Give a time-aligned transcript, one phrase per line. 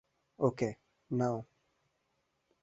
[0.39, 0.69] ওকে,
[1.11, 1.37] নাও।